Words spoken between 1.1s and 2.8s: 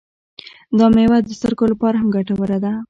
د سترګو لپاره هم ګټوره ده.